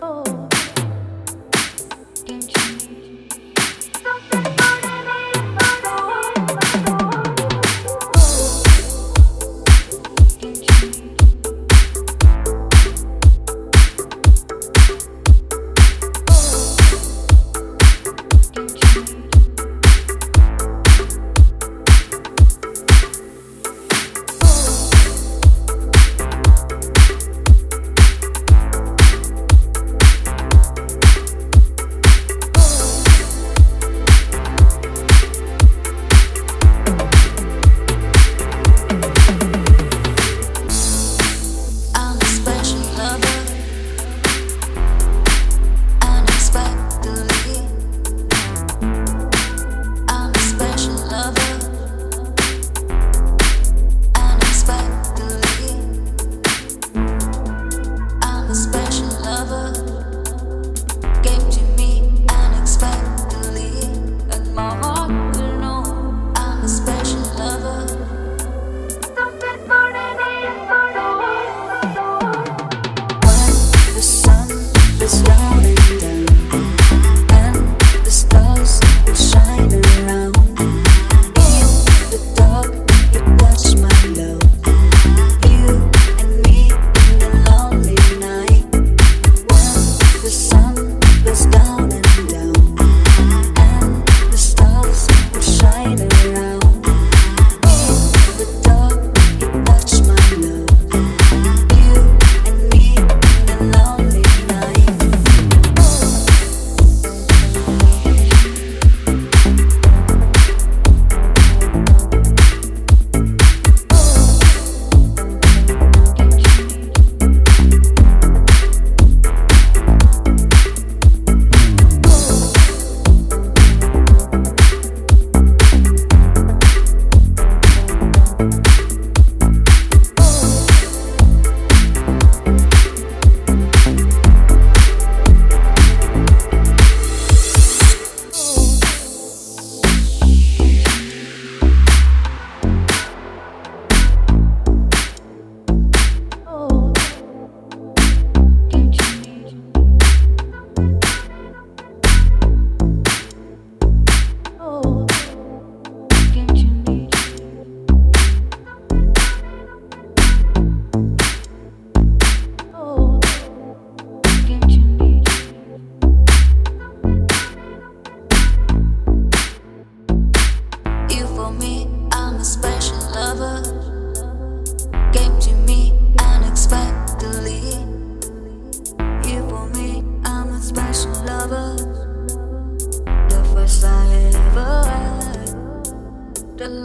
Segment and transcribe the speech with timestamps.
[0.00, 0.37] Oh.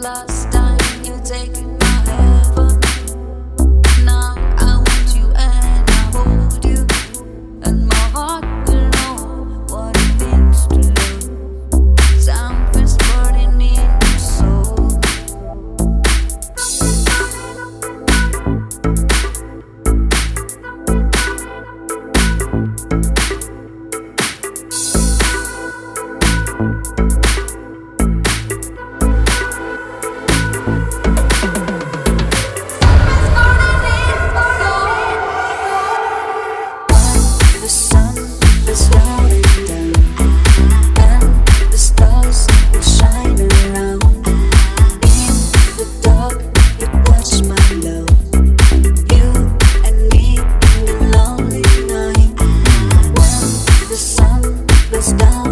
[0.04, 1.63] Last time you take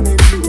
[0.05, 0.42] family.